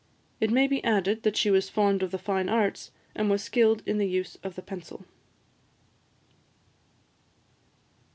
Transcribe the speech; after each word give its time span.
It 0.39 0.49
may 0.49 0.65
be 0.65 0.83
added, 0.83 1.21
that 1.21 1.37
she 1.37 1.51
was 1.51 1.69
fond 1.69 2.01
of 2.01 2.09
the 2.09 2.17
fine 2.17 2.49
arts, 2.49 2.89
and 3.13 3.29
was 3.29 3.43
skilled 3.43 3.83
in 3.85 3.99
the 3.99 4.07
use 4.09 4.35
of 4.41 4.55
the 4.55 4.63
pencil. 4.63 5.05